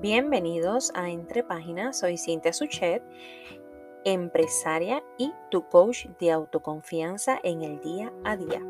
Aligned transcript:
Bienvenidos 0.00 0.92
a 0.94 1.10
Entre 1.10 1.42
Páginas, 1.42 1.98
soy 1.98 2.18
Cintia 2.18 2.52
Suchet, 2.52 3.02
empresaria 4.04 5.02
y 5.18 5.32
tu 5.50 5.68
coach 5.68 6.06
de 6.20 6.30
autoconfianza 6.30 7.40
en 7.42 7.62
el 7.62 7.80
día 7.80 8.12
a 8.22 8.36
día. 8.36 8.62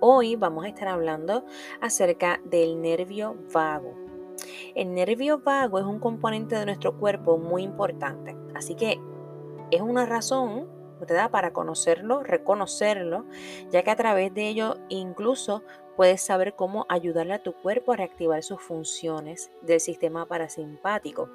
Hoy 0.00 0.36
vamos 0.36 0.64
a 0.64 0.68
estar 0.68 0.88
hablando 0.88 1.44
acerca 1.82 2.40
del 2.46 2.80
nervio 2.80 3.36
vago. 3.52 3.94
El 4.74 4.94
nervio 4.94 5.40
vago 5.40 5.78
es 5.80 5.84
un 5.84 5.98
componente 5.98 6.56
de 6.56 6.64
nuestro 6.64 6.96
cuerpo 6.96 7.36
muy 7.36 7.62
importante, 7.62 8.34
así 8.54 8.74
que 8.74 8.98
es 9.70 9.82
una 9.82 10.06
razón 10.06 10.66
para 11.30 11.52
conocerlo, 11.52 12.22
reconocerlo, 12.22 13.24
ya 13.70 13.82
que 13.82 13.90
a 13.90 13.96
través 13.96 14.32
de 14.34 14.48
ello 14.48 14.76
incluso 14.88 15.62
puedes 16.00 16.22
saber 16.22 16.54
cómo 16.54 16.86
ayudarle 16.88 17.34
a 17.34 17.42
tu 17.42 17.52
cuerpo 17.52 17.92
a 17.92 17.96
reactivar 17.96 18.42
sus 18.42 18.62
funciones 18.62 19.50
del 19.60 19.80
sistema 19.80 20.24
parasimpático, 20.24 21.28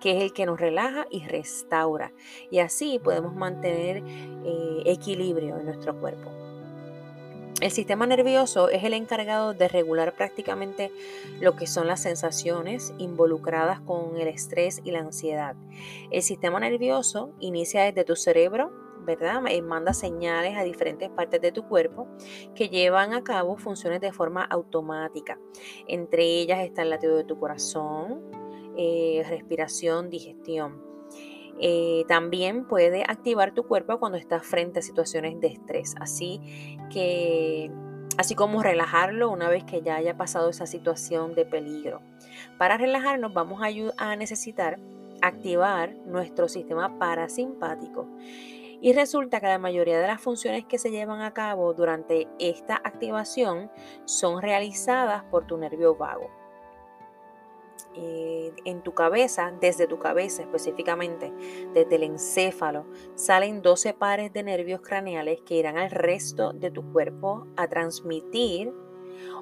que 0.00 0.16
es 0.16 0.22
el 0.22 0.32
que 0.32 0.46
nos 0.46 0.60
relaja 0.60 1.08
y 1.10 1.26
restaura. 1.26 2.12
Y 2.48 2.60
así 2.60 3.00
podemos 3.00 3.34
mantener 3.34 4.04
eh, 4.06 4.82
equilibrio 4.84 5.58
en 5.58 5.64
nuestro 5.64 5.98
cuerpo. 5.98 6.30
El 7.60 7.72
sistema 7.72 8.06
nervioso 8.06 8.68
es 8.68 8.84
el 8.84 8.94
encargado 8.94 9.52
de 9.52 9.66
regular 9.66 10.14
prácticamente 10.14 10.92
lo 11.40 11.56
que 11.56 11.66
son 11.66 11.88
las 11.88 12.00
sensaciones 12.00 12.94
involucradas 12.98 13.80
con 13.80 14.16
el 14.16 14.28
estrés 14.28 14.80
y 14.84 14.92
la 14.92 15.00
ansiedad. 15.00 15.56
El 16.12 16.22
sistema 16.22 16.60
nervioso 16.60 17.32
inicia 17.40 17.82
desde 17.82 18.04
tu 18.04 18.14
cerebro, 18.14 18.70
Eh, 19.08 19.62
manda 19.62 19.92
señales 19.92 20.56
a 20.56 20.62
diferentes 20.62 21.08
partes 21.10 21.40
de 21.40 21.52
tu 21.52 21.64
cuerpo 21.66 22.06
que 22.54 22.68
llevan 22.68 23.14
a 23.14 23.24
cabo 23.24 23.56
funciones 23.56 24.00
de 24.00 24.12
forma 24.12 24.44
automática. 24.44 25.38
Entre 25.86 26.24
ellas 26.24 26.60
está 26.60 26.82
el 26.82 26.90
latido 26.90 27.16
de 27.16 27.24
tu 27.24 27.38
corazón, 27.38 28.22
eh, 28.76 29.24
respiración, 29.28 30.10
digestión. 30.10 30.82
Eh, 31.60 32.04
también 32.06 32.66
puede 32.66 33.02
activar 33.02 33.52
tu 33.52 33.66
cuerpo 33.66 33.98
cuando 33.98 34.18
estás 34.18 34.46
frente 34.46 34.78
a 34.78 34.82
situaciones 34.82 35.40
de 35.40 35.48
estrés. 35.48 35.94
Así 35.98 36.40
que, 36.92 37.70
así 38.16 38.34
como 38.34 38.62
relajarlo 38.62 39.30
una 39.30 39.48
vez 39.48 39.64
que 39.64 39.82
ya 39.82 39.96
haya 39.96 40.16
pasado 40.16 40.50
esa 40.50 40.66
situación 40.66 41.34
de 41.34 41.46
peligro. 41.46 42.00
Para 42.58 42.76
relajarnos 42.76 43.32
vamos 43.32 43.60
a 43.96 44.16
necesitar 44.16 44.78
activar 45.20 45.94
nuestro 46.06 46.48
sistema 46.48 46.98
parasimpático. 46.98 48.06
Y 48.80 48.92
resulta 48.92 49.40
que 49.40 49.46
la 49.46 49.58
mayoría 49.58 50.00
de 50.00 50.06
las 50.06 50.20
funciones 50.20 50.64
que 50.64 50.78
se 50.78 50.90
llevan 50.90 51.20
a 51.20 51.34
cabo 51.34 51.74
durante 51.74 52.28
esta 52.38 52.76
activación 52.76 53.70
son 54.04 54.40
realizadas 54.40 55.24
por 55.24 55.46
tu 55.46 55.56
nervio 55.56 55.96
vago. 55.96 56.30
Eh, 57.94 58.52
en 58.64 58.82
tu 58.82 58.94
cabeza, 58.94 59.52
desde 59.60 59.88
tu 59.88 59.98
cabeza 59.98 60.42
específicamente, 60.42 61.32
desde 61.74 61.96
el 61.96 62.04
encéfalo, 62.04 62.86
salen 63.14 63.62
12 63.62 63.94
pares 63.94 64.32
de 64.32 64.44
nervios 64.44 64.80
craneales 64.80 65.40
que 65.40 65.56
irán 65.56 65.78
al 65.78 65.90
resto 65.90 66.52
de 66.52 66.70
tu 66.70 66.92
cuerpo 66.92 67.46
a 67.56 67.66
transmitir 67.66 68.72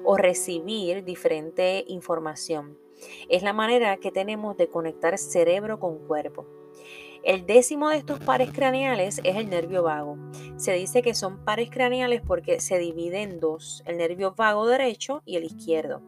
o 0.03 0.17
recibir 0.17 1.03
diferente 1.03 1.83
información. 1.87 2.77
Es 3.29 3.43
la 3.43 3.53
manera 3.53 3.97
que 3.97 4.11
tenemos 4.11 4.57
de 4.57 4.69
conectar 4.69 5.17
cerebro 5.19 5.79
con 5.79 5.99
cuerpo. 6.07 6.47
El 7.27 7.45
décimo 7.45 7.89
de 7.89 7.97
estos 7.97 8.21
pares 8.21 8.53
craneales 8.53 9.19
es 9.21 9.35
el 9.35 9.49
nervio 9.49 9.83
vago. 9.83 10.17
Se 10.55 10.71
dice 10.71 11.01
que 11.01 11.13
son 11.13 11.43
pares 11.43 11.69
craneales 11.69 12.21
porque 12.25 12.61
se 12.61 12.77
divide 12.77 13.21
en 13.21 13.41
dos, 13.41 13.83
el 13.85 13.97
nervio 13.97 14.33
vago 14.33 14.65
derecho 14.65 15.23
y 15.25 15.35
el 15.35 15.43
izquierdo. 15.43 16.01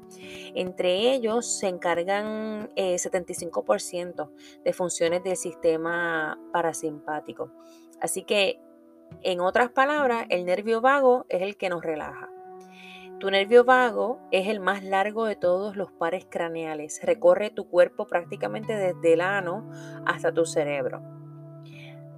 Entre 0.56 1.14
ellos 1.14 1.46
se 1.60 1.68
encargan 1.68 2.70
75% 2.74 4.30
eh, 4.32 4.62
de 4.64 4.72
funciones 4.72 5.22
del 5.22 5.36
sistema 5.36 6.40
parasimpático. 6.54 7.52
Así 8.00 8.24
que, 8.24 8.62
en 9.22 9.42
otras 9.42 9.72
palabras, 9.72 10.26
el 10.30 10.46
nervio 10.46 10.80
vago 10.80 11.26
es 11.28 11.42
el 11.42 11.58
que 11.58 11.68
nos 11.68 11.84
relaja. 11.84 12.30
Tu 13.20 13.30
nervio 13.30 13.66
vago 13.66 14.22
es 14.32 14.48
el 14.48 14.62
más 14.62 14.86
largo 14.86 15.26
de 15.26 15.36
todos 15.36 15.76
los 15.76 15.92
pares 15.92 16.26
craneales. 16.30 17.02
Recorre 17.04 17.50
tu 17.50 17.68
cuerpo 17.68 18.08
prácticamente 18.08 18.74
desde 18.74 19.12
el 19.12 19.20
ano 19.20 19.70
hasta 20.06 20.32
tu 20.32 20.46
cerebro. 20.46 21.19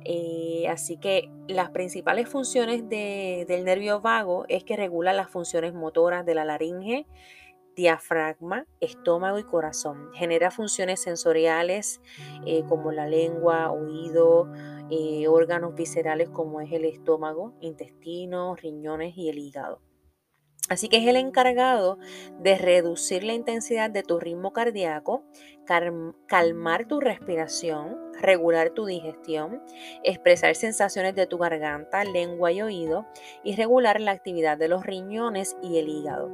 Eh, 0.06 0.66
así 0.69 0.97
que 0.97 1.29
las 1.47 1.69
principales 1.72 2.28
funciones 2.28 2.88
del 2.89 3.66
nervio 3.66 4.01
vago 4.01 4.45
es 4.47 4.63
que 4.63 4.75
regula 4.75 5.13
las 5.13 5.29
funciones 5.29 5.73
motoras 5.73 6.25
de 6.25 6.35
la 6.35 6.45
laringe, 6.45 7.06
diafragma, 7.75 8.66
estómago 8.79 9.39
y 9.39 9.44
corazón. 9.44 10.09
Genera 10.13 10.51
funciones 10.51 11.01
sensoriales 11.01 12.01
eh, 12.45 12.63
como 12.67 12.91
la 12.91 13.07
lengua, 13.07 13.72
oído, 13.72 14.51
eh, 14.89 15.28
órganos 15.28 15.75
viscerales 15.75 16.29
como 16.29 16.62
es 16.62 16.72
el 16.72 16.85
estómago, 16.85 17.53
intestinos, 17.62 18.62
riñones 18.62 19.18
y 19.18 19.29
el 19.29 19.39
hígado. 19.39 19.81
Así 20.69 20.88
que 20.88 20.97
es 20.97 21.07
el 21.07 21.18
encargado 21.18 21.97
de 22.39 22.57
reducir 22.57 23.23
la 23.23 23.33
intensidad 23.33 23.89
de 23.89 24.03
tu 24.03 24.19
ritmo 24.19 24.53
cardíaco, 24.53 25.25
calmar 26.28 26.88
tu 26.88 27.01
respiración, 27.01 27.97
regular 28.22 28.72
tu 28.72 28.86
digestión, 28.86 29.62
expresar 30.04 30.56
sensaciones 30.56 31.16
de 31.16 31.28
tu 31.28 31.38
garganta, 31.38 32.04
lengua 32.04 32.52
y 32.52 32.62
oído 32.62 33.06
y 33.44 33.56
regular 33.56 34.00
la 34.00 34.12
actividad 34.12 34.58
de 34.58 34.68
los 34.68 34.86
riñones 34.86 35.58
y 35.62 35.78
el 35.78 35.90
hígado. 35.90 36.31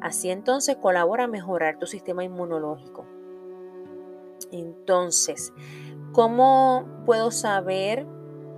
Así 0.00 0.30
entonces 0.30 0.76
colabora 0.76 1.24
a 1.24 1.28
mejorar 1.28 1.78
tu 1.78 1.86
sistema 1.86 2.24
inmunológico. 2.24 3.06
Entonces, 4.52 5.52
¿cómo 6.12 6.86
puedo 7.04 7.30
saber 7.30 8.06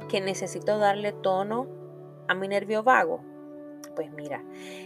que 0.09 0.21
necesito 0.21 0.79
darle 0.79 1.13
tono 1.13 1.67
a 2.29 2.35
mi 2.35 2.47
nervio 2.49 2.83
vago? 2.83 3.23
Pues 3.97 4.13
mira, 4.13 4.45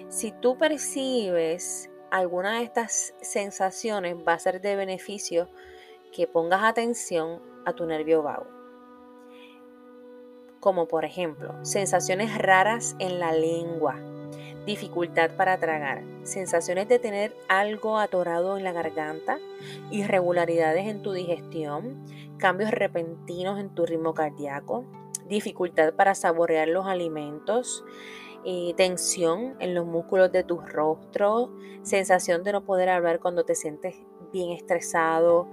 si 0.08 0.32
tú 0.32 0.56
percibes 0.56 1.90
alguna 2.10 2.58
de 2.58 2.64
estas 2.64 3.14
sensaciones, 3.20 4.16
va 4.26 4.34
a 4.34 4.38
ser 4.38 4.60
de 4.60 4.76
beneficio 4.76 5.48
que 6.12 6.26
pongas 6.28 6.62
atención 6.62 7.42
a 7.64 7.72
tu 7.72 7.86
nervio 7.86 8.22
vago. 8.22 8.46
Como 10.60 10.88
por 10.88 11.04
ejemplo, 11.04 11.54
sensaciones 11.62 12.38
raras 12.38 12.96
en 12.98 13.20
la 13.20 13.32
lengua, 13.32 13.96
dificultad 14.66 15.30
para 15.36 15.58
tragar, 15.58 16.02
sensaciones 16.22 16.88
de 16.88 16.98
tener 16.98 17.36
algo 17.48 17.98
atorado 17.98 18.56
en 18.56 18.64
la 18.64 18.72
garganta, 18.72 19.38
irregularidades 19.90 20.86
en 20.86 21.02
tu 21.02 21.12
digestión, 21.12 22.02
cambios 22.38 22.70
repentinos 22.70 23.60
en 23.60 23.74
tu 23.74 23.84
ritmo 23.84 24.14
cardíaco, 24.14 24.84
dificultad 25.28 25.94
para 25.94 26.14
saborear 26.14 26.68
los 26.68 26.86
alimentos, 26.86 27.84
eh, 28.44 28.74
tensión 28.76 29.56
en 29.58 29.74
los 29.74 29.86
músculos 29.86 30.30
de 30.32 30.44
tu 30.44 30.60
rostro, 30.60 31.50
sensación 31.82 32.42
de 32.42 32.52
no 32.52 32.64
poder 32.64 32.88
hablar 32.88 33.20
cuando 33.20 33.44
te 33.44 33.54
sientes 33.54 33.96
bien 34.32 34.50
estresado, 34.50 35.48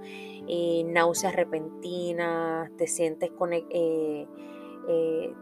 eh, 0.48 0.84
náuseas 0.86 1.34
repentinas, 1.34 2.70
te 2.76 2.86
sientes 2.86 3.30
eh, 3.70 4.26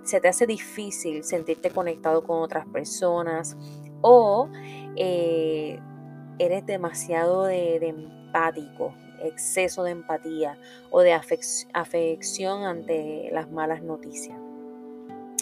se 0.03 0.21
te 0.21 0.29
hace 0.29 0.47
difícil 0.47 1.25
sentirte 1.25 1.71
conectado 1.71 2.23
con 2.23 2.43
otras 2.43 2.67
personas 2.67 3.57
o 4.03 4.49
eres 4.97 6.67
demasiado 6.67 7.45
de, 7.45 7.77
empático, 7.77 8.95
exceso 9.23 9.83
de 9.85 9.93
empatía 9.93 10.59
o 10.91 11.01
de 11.01 11.13
afección 11.13 12.65
ante 12.65 13.29
las 13.33 13.51
malas 13.51 13.83
noticias. 13.83 14.39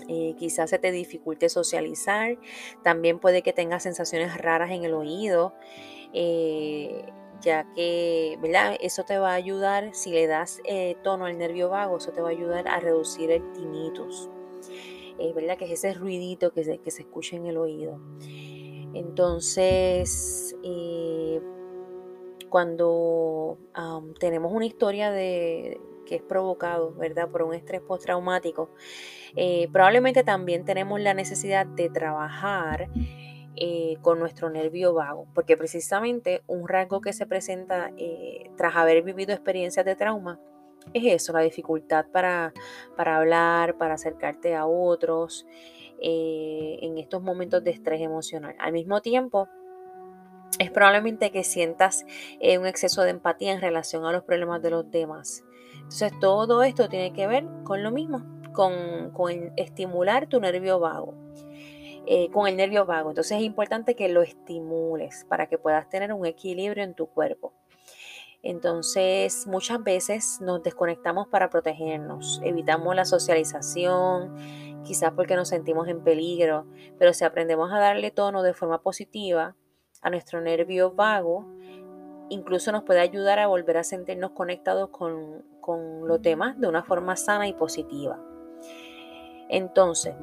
Eh, 0.09 0.35
quizás 0.39 0.71
se 0.71 0.79
te 0.79 0.91
dificulte 0.91 1.51
socializar, 1.51 2.39
también 2.83 3.19
puede 3.19 3.43
que 3.43 3.53
tengas 3.53 3.83
sensaciones 3.83 4.39
raras 4.39 4.71
en 4.71 4.85
el 4.85 4.95
oído, 4.95 5.53
eh, 6.15 7.05
ya 7.41 7.67
que 7.75 8.39
¿verdad? 8.41 8.77
eso 8.81 9.05
te 9.05 9.19
va 9.19 9.33
a 9.33 9.35
ayudar, 9.35 9.95
si 9.95 10.11
le 10.11 10.27
das 10.27 10.61
eh, 10.65 10.97
tono 11.03 11.27
al 11.27 11.39
nervio 11.39 11.69
vago, 11.69 11.99
eso 11.99 12.13
te 12.13 12.21
va 12.21 12.29
a 12.29 12.33
ayudar 12.33 12.69
a 12.69 12.81
reducir 12.81 13.31
el 13.31 13.53
tinnitus, 13.53 14.29
¿verdad? 15.35 15.57
que 15.57 15.67
es 15.67 15.73
ese 15.73 15.95
ruidito 15.95 16.53
que 16.53 16.65
se, 16.65 16.79
que 16.79 16.91
se 16.91 17.03
escucha 17.03 17.37
en 17.37 17.47
el 17.47 17.57
oído. 17.57 18.01
Entonces, 18.95 20.57
cuando 22.49 23.59
tenemos 24.19 24.53
una 24.53 24.67
historia 24.67 25.11
de, 25.11 25.81
que 26.09 26.17
es 26.17 26.23
provocado, 26.23 26.93
¿verdad? 26.95 27.29
Por 27.29 27.43
un 27.43 27.55
estrés 27.55 27.81
postraumático, 27.83 28.71
eh, 29.37 29.69
probablemente 29.73 30.25
también 30.25 30.65
tenemos 30.65 31.01
la 31.01 31.15
necesidad 31.15 31.67
de 31.67 31.91
trabajar 31.91 32.89
eh, 33.61 33.97
con 34.03 34.19
nuestro 34.19 34.51
nervio 34.51 34.95
vago, 34.95 35.27
porque 35.35 35.57
precisamente 35.57 36.43
un 36.47 36.69
rasgo 36.69 37.01
que 37.01 37.13
se 37.13 37.27
presenta 37.27 37.91
eh, 37.97 38.51
tras 38.57 38.77
haber 38.77 39.03
vivido 39.03 39.33
experiencias 39.33 39.85
de 39.85 39.97
trauma 39.97 40.41
es 40.95 41.05
eso, 41.05 41.33
la 41.33 41.41
dificultad 41.41 42.07
para, 42.13 42.55
para 42.97 43.19
hablar, 43.19 43.77
para 43.77 43.95
acercarte 43.95 44.55
a 44.55 44.67
otros 44.67 45.47
en 46.01 46.97
estos 46.97 47.21
momentos 47.21 47.65
de 47.65 47.73
estrés 47.73 48.01
emocional. 48.01 48.55
Al 48.61 48.73
mismo 48.73 49.03
tiempo, 49.03 49.49
es 50.59 50.71
probablemente 50.71 51.31
que 51.31 51.45
sientas 51.45 52.05
eh, 52.41 52.59
un 52.59 52.67
exceso 52.67 53.03
de 53.03 53.11
empatía 53.11 53.53
en 53.53 53.61
relación 53.61 54.05
a 54.05 54.13
los 54.13 54.25
problemas 54.25 54.63
de 54.63 54.71
los 54.71 54.91
demás. 54.91 55.45
Entonces 55.75 56.13
todo 56.21 56.63
esto 56.63 56.89
tiene 56.89 57.13
que 57.13 57.27
ver 57.27 57.47
con 57.65 57.83
lo 57.83 57.91
mismo, 57.91 58.25
con, 58.53 59.53
estimular 59.57 60.27
tu 60.27 60.41
nervio 60.41 60.81
vago. 60.81 61.15
Eh, 62.11 62.31
con 62.31 62.47
el 62.47 62.57
nervio 62.57 62.87
vago. 62.87 63.11
Entonces 63.11 63.37
es 63.37 63.43
importante 63.43 63.95
que 63.95 64.09
lo 64.09 64.23
estimules 64.23 65.27
para 65.29 65.47
que 65.47 65.59
puedas 65.59 65.91
tener 65.91 66.11
un 66.15 66.25
equilibrio 66.25 66.83
en 66.83 66.95
tu 66.95 67.07
cuerpo. 67.07 67.53
Entonces 68.43 69.47
muchas 69.47 69.85
veces 69.85 70.41
nos 70.41 70.63
desconectamos 70.63 71.29
para 71.29 71.51
protegernos, 71.51 72.41
evitamos 72.43 72.97
la 72.97 73.05
socialización, 73.05 74.35
quizás 74.85 75.13
porque 75.13 75.37
nos 75.37 75.49
sentimos 75.49 75.87
en 75.89 76.03
peligro, 76.03 76.67
pero 76.99 77.13
si 77.13 77.27
aprendemos 77.27 77.71
a 77.75 77.79
darle 77.79 78.11
tono 78.11 78.43
de 78.43 78.55
forma 78.55 78.81
positiva 78.81 79.55
a 80.01 80.09
nuestro 80.09 80.41
nervio 80.41 80.93
vago, 80.93 81.45
incluso 82.31 82.73
nos 82.73 82.85
puede 82.85 83.01
ayudar 83.01 83.39
a 83.39 83.49
volver 83.49 83.77
a 83.77 83.85
sentirnos 83.85 84.31
conectados 84.31 84.89
con, 84.89 85.45
con 85.61 86.09
los 86.09 86.23
demás 86.23 86.59
de 86.59 86.69
una 86.69 86.85
forma 86.85 87.17
sana 87.17 87.49
y 87.49 87.53
positiva. 87.53 88.19
Entonces, 89.51 90.15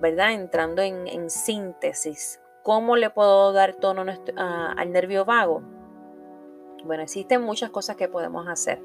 ¿verdad? 0.00 0.32
Entrando 0.32 0.82
en, 0.82 1.30
síntesis, 1.30 2.40
¿cómo 2.62 2.96
le 2.96 3.10
puedo 3.10 3.52
dar 3.52 3.74
tono 3.74 4.04
al 4.36 4.92
nervio 4.92 5.24
vago? 5.24 5.62
Bueno, 6.84 7.02
existen 7.02 7.42
muchas 7.42 7.70
cosas 7.70 7.96
que 7.96 8.08
podemos 8.08 8.48
hacer 8.48 8.80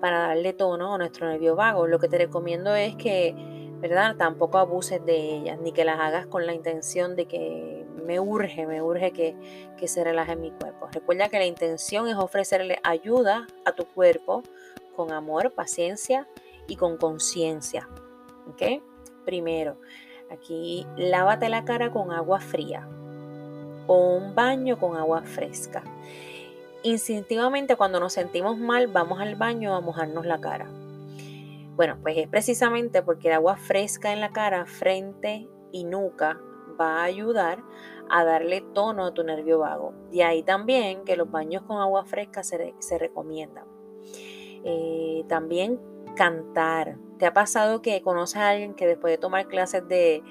para 0.00 0.26
darle 0.26 0.52
tono 0.52 0.94
a 0.94 0.98
nuestro 0.98 1.28
nervio 1.28 1.54
vago. 1.54 1.86
Lo 1.86 2.00
que 2.00 2.08
te 2.08 2.18
recomiendo 2.18 2.74
es 2.74 2.96
que, 2.96 3.34
¿verdad? 3.80 4.16
Tampoco 4.16 4.58
abuses 4.58 5.04
de 5.06 5.36
ellas, 5.36 5.60
ni 5.60 5.72
que 5.72 5.84
las 5.84 6.00
hagas 6.00 6.26
con 6.26 6.46
la 6.46 6.52
intención 6.52 7.14
de 7.14 7.26
que 7.26 7.86
me 8.04 8.18
urge, 8.18 8.66
me 8.66 8.82
urge 8.82 9.12
que, 9.12 9.36
que 9.76 9.86
se 9.86 10.02
relaje 10.02 10.34
mi 10.34 10.50
cuerpo. 10.50 10.88
Recuerda 10.90 11.28
que 11.28 11.38
la 11.38 11.46
intención 11.46 12.08
es 12.08 12.16
ofrecerle 12.16 12.78
ayuda 12.82 13.46
a 13.64 13.72
tu 13.72 13.84
cuerpo 13.84 14.42
con 14.96 15.12
amor, 15.12 15.52
paciencia 15.52 16.26
y 16.66 16.74
con 16.74 16.96
conciencia. 16.96 17.88
¿Ok? 18.48 18.82
Primero, 19.24 19.78
aquí 20.32 20.86
lávate 20.96 21.48
la 21.48 21.64
cara 21.64 21.92
con 21.92 22.10
agua 22.10 22.40
fría 22.40 22.88
o 23.86 24.16
un 24.16 24.34
baño 24.34 24.78
con 24.78 24.96
agua 24.96 25.22
fresca. 25.22 25.82
Instintivamente 26.82 27.76
cuando 27.76 28.00
nos 28.00 28.12
sentimos 28.12 28.58
mal 28.58 28.88
vamos 28.88 29.20
al 29.20 29.36
baño 29.36 29.74
a 29.74 29.80
mojarnos 29.80 30.26
la 30.26 30.40
cara. 30.40 30.68
Bueno, 31.76 31.96
pues 32.02 32.16
es 32.18 32.28
precisamente 32.28 33.02
porque 33.02 33.28
el 33.28 33.34
agua 33.34 33.56
fresca 33.56 34.12
en 34.12 34.20
la 34.20 34.30
cara, 34.30 34.66
frente 34.66 35.48
y 35.70 35.84
nuca 35.84 36.38
va 36.78 37.00
a 37.00 37.04
ayudar 37.04 37.62
a 38.10 38.24
darle 38.24 38.60
tono 38.74 39.06
a 39.06 39.14
tu 39.14 39.22
nervio 39.22 39.60
vago. 39.60 39.94
De 40.10 40.22
ahí 40.22 40.42
también 40.42 41.04
que 41.04 41.16
los 41.16 41.30
baños 41.30 41.62
con 41.62 41.78
agua 41.78 42.04
fresca 42.04 42.42
se, 42.42 42.74
recomiendan. 42.98 43.64
Eh, 44.64 45.24
también 45.28 45.80
cantar. 46.14 46.98
¿Te 47.22 47.26
ha 47.26 47.32
pasado 47.32 47.82
que 47.82 48.02
conoces 48.02 48.38
a 48.38 48.48
alguien 48.48 48.74
que 48.74 48.84
después 48.84 49.12
de 49.12 49.16
tomar 49.16 49.46
clases 49.46 49.86
de, 49.86 50.24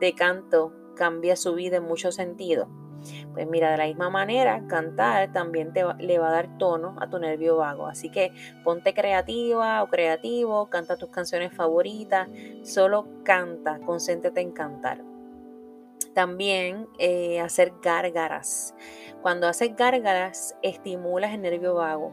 de 0.00 0.12
canto 0.12 0.72
cambia 0.96 1.36
su 1.36 1.54
vida 1.54 1.76
en 1.76 1.84
muchos 1.84 2.16
sentidos? 2.16 2.66
Pues 3.32 3.46
mira, 3.46 3.70
de 3.70 3.76
la 3.76 3.86
misma 3.86 4.10
manera, 4.10 4.66
cantar 4.66 5.32
también 5.32 5.72
te 5.72 5.84
le 6.00 6.18
va 6.18 6.30
a 6.30 6.32
dar 6.32 6.58
tono 6.58 6.96
a 7.00 7.08
tu 7.08 7.20
nervio 7.20 7.58
vago. 7.58 7.86
Así 7.86 8.10
que 8.10 8.32
ponte 8.64 8.92
creativa 8.92 9.84
o 9.84 9.86
creativo, 9.86 10.68
canta 10.68 10.96
tus 10.96 11.10
canciones 11.10 11.54
favoritas, 11.54 12.28
solo 12.64 13.06
canta, 13.22 13.78
concéntrate 13.78 14.40
en 14.40 14.50
cantar. 14.50 15.04
También 16.12 16.88
eh, 16.98 17.38
hacer 17.38 17.72
gárgaras. 17.80 18.74
Cuando 19.22 19.46
haces 19.46 19.76
gárgaras, 19.76 20.56
estimulas 20.60 21.34
el 21.34 21.42
nervio 21.42 21.74
vago. 21.74 22.12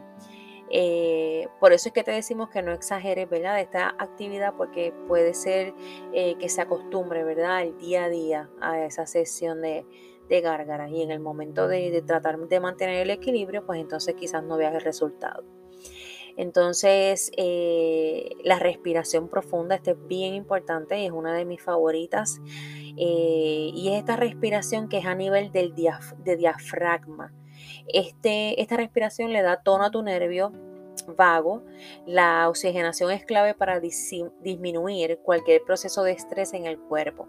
Eh, 0.72 1.48
por 1.58 1.72
eso 1.72 1.88
es 1.88 1.92
que 1.92 2.04
te 2.04 2.12
decimos 2.12 2.48
que 2.48 2.62
no 2.62 2.72
exageres, 2.72 3.28
¿verdad? 3.28 3.60
Esta 3.60 3.88
actividad 3.98 4.54
porque 4.56 4.94
puede 5.08 5.34
ser 5.34 5.74
eh, 6.12 6.36
que 6.38 6.48
se 6.48 6.60
acostumbre, 6.60 7.24
¿verdad? 7.24 7.62
El 7.62 7.76
día 7.78 8.04
a 8.04 8.08
día 8.08 8.50
a 8.60 8.84
esa 8.84 9.04
sesión 9.06 9.60
de, 9.62 9.84
de 10.28 10.40
gárgaras 10.40 10.90
y 10.92 11.02
en 11.02 11.10
el 11.10 11.18
momento 11.18 11.66
de, 11.66 12.00
tratar 12.06 12.38
de 12.38 12.60
mantener 12.60 13.00
el 13.00 13.10
equilibrio, 13.10 13.66
pues 13.66 13.80
entonces 13.80 14.14
quizás 14.14 14.44
no 14.44 14.56
veas 14.56 14.72
el 14.74 14.80
resultado. 14.82 15.44
Entonces, 16.36 17.32
eh, 17.36 18.36
la 18.44 18.60
respiración 18.60 19.28
profunda, 19.28 19.74
este 19.74 19.90
es 19.90 20.06
bien 20.06 20.34
importante 20.34 21.00
y 21.00 21.06
es 21.06 21.10
una 21.10 21.34
de 21.34 21.44
mis 21.44 21.60
favoritas. 21.60 22.40
Y 22.96 23.88
es 23.92 23.98
esta 23.98 24.16
respiración 24.16 24.88
que 24.88 24.98
es 24.98 25.06
a 25.06 25.14
nivel 25.14 25.52
del 25.52 25.74
de 25.74 26.36
diafragma. 26.36 27.32
Este, 27.94 28.60
esta 28.60 28.76
respiración 28.76 29.32
le 29.32 29.42
da 29.42 29.62
tono 29.62 29.84
a 29.84 29.90
tu 29.90 30.02
nervio 30.02 30.52
vago. 31.16 31.62
La 32.06 32.48
oxigenación 32.48 33.10
es 33.10 33.24
clave 33.24 33.54
para 33.54 33.80
disminuir 33.80 35.18
cualquier 35.22 35.62
proceso 35.62 36.02
de 36.02 36.12
estrés 36.12 36.52
en 36.52 36.66
el 36.66 36.78
cuerpo. 36.78 37.28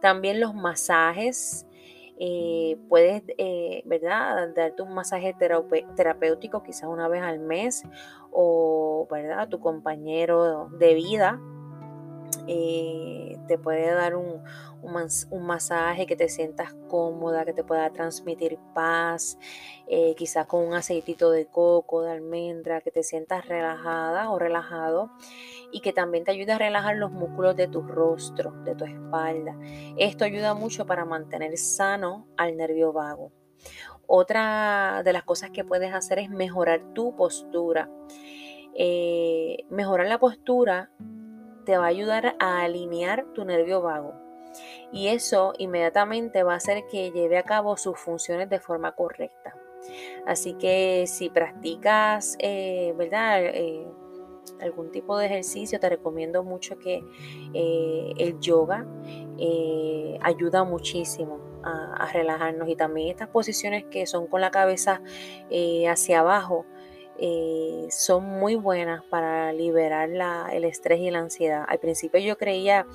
También 0.00 0.40
los 0.40 0.54
masajes 0.54 1.66
eh, 2.18 2.76
puedes, 2.88 3.22
eh, 3.38 3.82
¿verdad?, 3.86 4.50
darte 4.54 4.82
un 4.82 4.92
masaje 4.92 5.34
terapéutico 5.96 6.62
quizás 6.62 6.84
una 6.84 7.08
vez 7.08 7.22
al 7.22 7.38
mes 7.38 7.82
o, 8.30 9.08
¿verdad?, 9.10 9.48
tu 9.48 9.60
compañero 9.60 10.68
de 10.78 10.94
vida 10.94 11.40
eh, 12.52 13.38
te 13.46 13.58
puede 13.58 13.92
dar 13.92 14.16
un, 14.16 14.42
un, 14.82 15.46
masaje 15.46 16.04
que 16.04 16.16
te 16.16 16.28
sientas 16.28 16.74
cómoda, 16.88 17.44
que 17.44 17.52
te 17.52 17.62
pueda 17.62 17.88
transmitir 17.90 18.58
paz, 18.74 19.38
eh, 19.86 20.16
quizás 20.16 20.46
con 20.46 20.66
un 20.66 20.74
aceitito 20.74 21.30
de 21.30 21.46
coco, 21.46 22.02
de 22.02 22.10
almendra, 22.10 22.80
que 22.80 22.90
te 22.90 23.04
sientas 23.04 23.46
relajada 23.46 24.32
o 24.32 24.38
relajado 24.40 25.12
y 25.70 25.80
que 25.80 25.92
también 25.92 26.24
te 26.24 26.32
ayude 26.32 26.50
a 26.50 26.58
relajar 26.58 26.96
los 26.96 27.12
músculos 27.12 27.54
de 27.54 27.68
tu 27.68 27.82
rostro, 27.82 28.50
de 28.64 28.74
tu 28.74 28.84
espalda. 28.84 29.56
Esto 29.96 30.24
ayuda 30.24 30.54
mucho 30.54 30.86
para 30.86 31.04
mantener 31.04 31.56
sano 31.56 32.26
al 32.36 32.56
nervio 32.56 32.92
vago. 32.92 33.30
Otra 34.08 35.02
de 35.04 35.12
las 35.12 35.22
cosas 35.22 35.50
que 35.50 35.62
puedes 35.62 35.94
hacer 35.94 36.18
es 36.18 36.30
mejorar 36.30 36.94
tu 36.94 37.14
postura. 37.14 37.88
Eh, 38.74 39.66
mejorar 39.68 40.08
la 40.08 40.18
postura 40.18 40.90
te 41.64 41.76
va 41.76 41.84
a 41.84 41.88
ayudar 41.88 42.36
a 42.38 42.62
alinear 42.62 43.24
tu 43.34 43.44
nervio 43.44 43.82
vago. 43.82 44.14
Y 44.92 45.08
eso 45.08 45.52
inmediatamente 45.58 46.42
va 46.42 46.54
a 46.54 46.56
hacer 46.56 46.84
que 46.90 47.10
lleve 47.12 47.38
a 47.38 47.44
cabo 47.44 47.76
sus 47.76 47.98
funciones 47.98 48.48
de 48.48 48.60
forma 48.60 48.92
correcta. 48.92 49.54
Así 50.26 50.54
que 50.54 51.04
si 51.06 51.30
practicas, 51.30 52.36
eh, 52.38 52.94
¿verdad? 52.96 53.44
Eh, 53.44 53.86
algún 54.60 54.90
tipo 54.90 55.16
de 55.16 55.26
ejercicio, 55.26 55.80
te 55.80 55.88
recomiendo 55.88 56.42
mucho 56.42 56.78
que 56.78 57.02
eh, 57.54 58.12
el 58.18 58.38
yoga 58.40 58.86
ayuda 60.22 60.64
muchísimo 60.64 61.40
a, 61.62 62.10
relajarnos 62.12 62.68
y 62.68 62.76
también 62.76 63.08
estas 63.08 63.28
posiciones 63.28 63.84
que 63.84 64.06
son 64.06 64.26
con 64.26 64.42
la 64.42 64.50
cabeza 64.50 65.00
hacia 65.88 66.20
abajo 66.20 66.66
eh, 67.18 67.86
son 67.90 68.24
muy 68.24 68.54
buenas 68.54 69.02
para 69.04 69.52
liberar 69.52 70.10
el 70.52 70.64
estrés 70.64 71.00
y 71.00 71.10
la 71.10 71.18
ansiedad. 71.18 71.64
Al 71.68 71.78
principio 71.78 72.20
yo 72.20 72.38
creía 72.38 72.86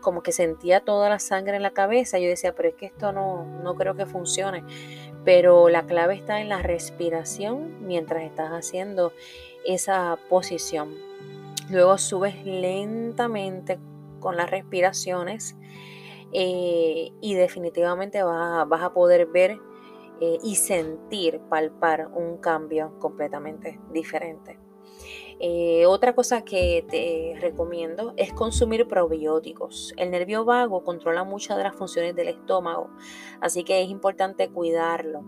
como 0.00 0.22
que 0.22 0.32
sentía 0.32 0.80
toda 0.80 1.08
la 1.08 1.18
sangre 1.18 1.56
en 1.56 1.62
la 1.62 1.72
cabeza. 1.72 2.18
Yo 2.18 2.28
decía, 2.28 2.54
pero 2.54 2.68
es 2.68 2.74
que 2.74 2.86
esto 2.86 3.12
no, 3.12 3.44
no 3.62 3.74
creo 3.74 3.96
que 3.96 4.06
funcione. 4.06 4.62
Pero 5.24 5.68
la 5.70 5.86
clave 5.86 6.14
está 6.14 6.40
en 6.40 6.50
la 6.50 6.60
respiración 6.62 7.86
mientras 7.86 8.22
estás 8.22 8.50
haciendo 8.50 9.12
esa 9.64 10.18
posición. 10.28 10.94
Luego 11.70 11.96
subes 11.96 12.44
lentamente 12.44 13.78
con 14.20 14.36
las 14.36 14.50
respiraciones 14.50 15.56
eh, 16.32 17.12
y 17.20 17.34
definitivamente 17.34 18.22
vas 18.22 18.82
a 18.82 18.92
poder 18.92 19.26
ver 19.26 19.58
eh, 20.20 20.38
y 20.42 20.56
sentir, 20.56 21.40
palpar 21.48 22.08
un 22.14 22.38
cambio 22.38 22.98
completamente 22.98 23.80
diferente. 23.92 24.58
Eh, 25.40 25.84
otra 25.86 26.14
cosa 26.14 26.44
que 26.44 26.84
te 26.88 27.38
recomiendo 27.40 28.14
es 28.16 28.32
consumir 28.32 28.86
probióticos. 28.86 29.92
El 29.96 30.10
nervio 30.10 30.44
vago 30.44 30.84
controla 30.84 31.24
muchas 31.24 31.56
de 31.56 31.64
las 31.64 31.74
funciones 31.74 32.14
del 32.14 32.28
estómago, 32.28 32.90
así 33.40 33.64
que 33.64 33.82
es 33.82 33.90
importante 33.90 34.48
cuidarlo. 34.50 35.24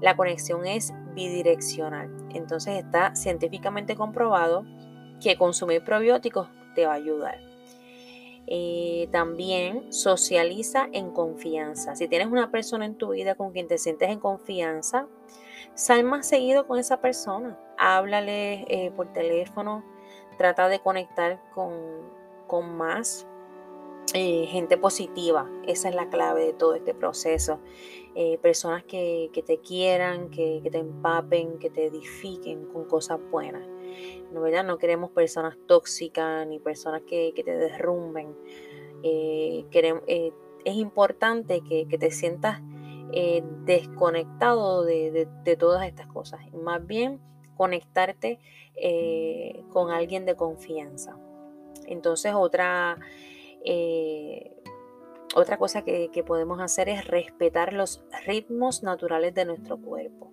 La 0.00 0.16
conexión 0.16 0.66
es 0.66 0.92
bidireccional, 1.14 2.14
entonces 2.34 2.78
está 2.84 3.16
científicamente 3.16 3.96
comprobado 3.96 4.64
que 5.20 5.36
consumir 5.36 5.82
probióticos 5.82 6.48
te 6.74 6.86
va 6.86 6.92
a 6.92 6.96
ayudar. 6.96 7.47
Eh, 8.50 9.08
también 9.12 9.92
socializa 9.92 10.88
en 10.92 11.10
confianza. 11.10 11.94
Si 11.96 12.08
tienes 12.08 12.28
una 12.28 12.50
persona 12.50 12.86
en 12.86 12.96
tu 12.96 13.10
vida 13.10 13.34
con 13.34 13.52
quien 13.52 13.68
te 13.68 13.76
sientes 13.76 14.08
en 14.08 14.20
confianza, 14.20 15.06
sal 15.74 16.04
más 16.04 16.26
seguido 16.26 16.66
con 16.66 16.78
esa 16.78 17.00
persona. 17.00 17.58
Háblale 17.76 18.64
eh, 18.68 18.90
por 18.96 19.12
teléfono, 19.12 19.84
trata 20.38 20.68
de 20.68 20.80
conectar 20.80 21.42
con, 21.54 21.74
con 22.46 22.74
más 22.76 23.26
eh, 24.14 24.46
gente 24.46 24.78
positiva. 24.78 25.50
Esa 25.66 25.90
es 25.90 25.94
la 25.94 26.08
clave 26.08 26.46
de 26.46 26.52
todo 26.54 26.74
este 26.74 26.94
proceso. 26.94 27.60
Eh, 28.14 28.38
personas 28.38 28.82
que, 28.84 29.30
te 29.46 29.58
quieran, 29.58 30.30
que, 30.30 30.62
te 30.70 30.78
empapen, 30.78 31.58
que 31.58 31.68
te 31.68 31.86
edifiquen 31.86 32.66
con 32.66 32.86
cosas 32.86 33.20
buenas. 33.30 33.62
¿No, 34.32 34.78
queremos 34.78 35.10
personas 35.10 35.56
tóxicas 35.66 36.46
ni 36.46 36.58
personas 36.58 37.02
que, 37.02 37.32
te 37.34 37.56
derrumben. 37.56 38.36
Eh, 39.02 39.64
es 40.64 40.74
importante 40.74 41.62
que, 41.62 41.86
te 41.98 42.10
sientas 42.10 42.60
desconectado 43.64 44.84
de, 44.84 45.28
todas 45.58 45.86
estas 45.86 46.06
cosas. 46.08 46.40
Más 46.52 46.86
bien 46.86 47.20
conectarte 47.56 48.38
con 49.70 49.90
alguien 49.90 50.24
de 50.24 50.36
confianza. 50.36 51.16
Entonces 51.86 52.34
otra 52.34 52.98
eh, 53.64 54.62
otra 55.34 55.58
cosa 55.58 55.82
que, 55.82 56.24
podemos 56.26 56.60
hacer 56.60 56.88
es 56.88 57.06
respetar 57.06 57.72
los 57.72 58.02
ritmos 58.26 58.82
naturales 58.82 59.34
de 59.34 59.44
nuestro 59.44 59.78
cuerpo. 59.78 60.32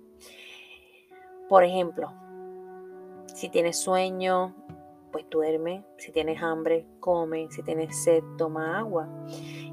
Por 1.50 1.63
ejemplo, 1.63 2.13
si 3.36 3.50
tienes 3.50 3.77
sueño, 3.77 4.56
pues 5.12 5.25
duerme. 5.30 5.84
Si 5.98 6.13
tienes 6.13 6.42
hambre, 6.42 6.86
come. 7.01 7.51
Si 7.51 7.62
tienes 7.63 8.01
sed, 8.04 8.24
toma 8.38 8.80
agua. 8.80 9.10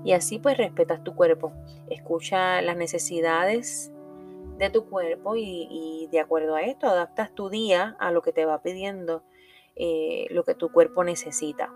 Y 0.05 0.13
así 0.13 0.41
pues 0.41 0.59
respetas 0.59 1.05
tu 1.05 1.15
cuerpo. 1.15 1.53
Escucha 1.89 2.61
las 2.61 2.77
necesidades 2.77 3.93
de 4.59 4.69
tu 4.71 4.87
cuerpo 4.87 5.37
y, 5.37 6.09
de 6.11 6.19
acuerdo 6.19 6.57
a 6.57 6.63
esto 6.63 6.89
adaptas 6.89 7.33
tu 7.35 7.51
día 7.51 7.97
a 8.01 8.11
lo 8.11 8.21
que 8.21 8.33
te 8.33 8.45
va 8.45 8.63
pidiendo, 8.63 9.23
eh, 9.77 10.27
lo 10.31 10.43
que 10.43 10.57
tu 10.57 10.73
cuerpo 10.73 11.05
necesita. 11.05 11.73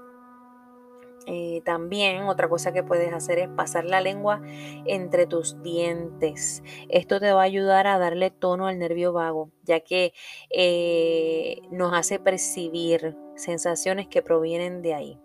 Eh, 1.28 1.60
también 1.64 2.22
otra 2.28 2.48
cosa 2.48 2.72
que 2.72 2.84
puedes 2.84 3.12
hacer 3.12 3.40
es 3.40 3.48
pasar 3.48 3.84
la 3.84 4.00
lengua 4.00 4.40
entre 4.84 5.26
tus 5.26 5.60
dientes. 5.60 6.62
Esto 6.88 7.18
te 7.18 7.32
va 7.32 7.40
a 7.42 7.44
ayudar 7.44 7.88
a 7.88 7.98
darle 7.98 8.30
tono 8.30 8.68
al 8.68 8.78
nervio 8.78 9.12
vago, 9.12 9.50
ya 9.64 9.80
que 9.80 10.14
eh, 10.50 11.62
nos 11.72 11.92
hace 11.94 12.20
percibir 12.20 13.16
sensaciones 13.34 14.06
que 14.06 14.22
provienen 14.22 14.82
de 14.82 14.94
ahí. 14.94 15.18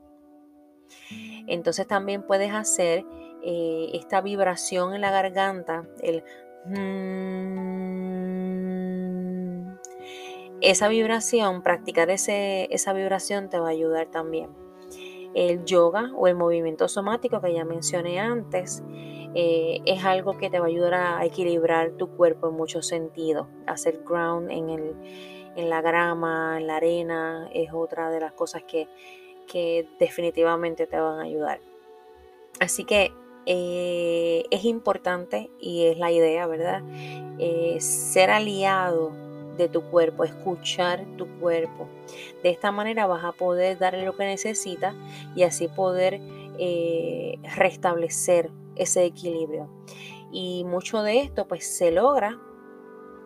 Entonces 1.47 1.85
también 1.87 2.23
puedes 2.23 2.51
hacer 2.51 3.05
eh, 3.43 3.91
esta 3.93 4.21
vibración 4.21 4.95
en 4.95 5.01
la 5.01 5.11
garganta, 5.11 5.87
el... 6.01 6.23
Esa 10.61 10.87
vibración, 10.89 11.63
practicar 11.63 12.11
esa 12.11 12.93
vibración 12.93 13.49
te 13.49 13.57
va 13.57 13.67
a 13.67 13.71
ayudar 13.71 14.11
también 14.11 14.70
el 15.33 15.63
yoga 15.65 16.11
o 16.15 16.27
el 16.27 16.35
movimiento 16.35 16.87
somático 16.87 17.41
que 17.41 17.53
ya 17.53 17.65
mencioné 17.65 18.19
antes 18.19 18.83
eh, 19.33 19.81
es 19.85 20.03
algo 20.03 20.37
que 20.37 20.49
te 20.49 20.59
va 20.59 20.65
a 20.65 20.67
ayudar 20.67 20.93
a 20.93 21.25
equilibrar 21.25 21.91
tu 21.91 22.09
cuerpo 22.09 22.49
en 22.49 22.55
muchos 22.55 22.87
sentidos. 22.87 23.47
Hacer 23.65 24.03
ground 24.05 24.51
en, 24.51 24.69
el, 24.69 24.95
en 25.55 25.69
la 25.69 25.81
grama, 25.81 26.57
en 26.57 26.67
la 26.67 26.77
arena, 26.77 27.49
es 27.53 27.71
otra 27.73 28.09
de 28.09 28.19
las 28.19 28.33
cosas 28.33 28.63
que, 28.63 28.87
definitivamente 29.99 30.87
te 30.87 30.97
van 30.97 31.19
a 31.19 31.23
ayudar. 31.23 31.59
Así 32.61 32.85
que 32.85 33.11
eh, 33.45 34.45
es 34.49 34.63
importante 34.63 35.49
y 35.59 35.87
es 35.87 35.97
la 35.97 36.09
idea, 36.09 36.47
¿verdad? 36.47 36.81
Eh, 37.37 37.75
ser 37.81 38.29
aliado 38.29 39.11
tu 39.69 39.83
cuerpo, 39.83 40.23
escuchar 40.23 41.05
tu 41.17 41.27
cuerpo. 41.39 41.87
De 42.43 42.49
esta 42.49 42.71
manera 42.71 43.07
vas 43.07 43.23
a 43.23 43.31
poder 43.31 43.77
darle 43.77 44.05
lo 44.05 44.15
que 44.15 44.25
necesita 44.25 44.95
y 45.35 45.43
así 45.43 45.67
poder 45.67 46.19
eh, 46.59 47.39
restablecer 47.55 48.51
ese 48.75 49.05
equilibrio. 49.05 49.69
Y 50.31 50.63
mucho 50.63 51.03
de 51.03 51.19
esto 51.19 51.47
pues 51.47 51.65
se 51.65 51.91
logra 51.91 52.39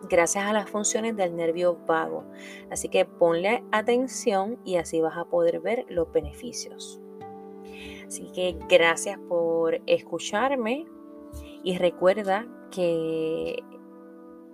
gracias 0.08 0.44
a 0.44 0.52
las 0.52 0.68
funciones 0.70 1.16
del 1.16 1.36
nervio 1.36 1.78
vago. 1.86 2.24
Así 2.70 2.88
que 2.88 3.04
ponle 3.04 3.62
atención 3.72 4.58
y 4.64 4.76
así 4.76 5.00
vas 5.00 5.16
a 5.16 5.24
poder 5.24 5.60
ver 5.60 5.84
los 5.88 6.10
beneficios. 6.12 7.00
Así 8.06 8.30
que 8.32 8.56
gracias 8.68 9.18
por 9.28 9.80
escucharme 9.86 10.86
y 11.64 11.76
recuerda 11.78 12.46
que 12.70 13.62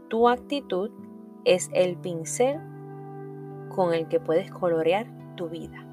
tu 0.09 0.29
actitud 0.29 0.91
es 1.45 1.71
el 1.73 1.97
pincel 1.97 2.61
con 3.69 3.95
el 3.95 4.09
que 4.09 4.21
puedes 4.21 4.51
colorear 4.51 5.07
tu 5.37 5.49
vida. 5.49 5.85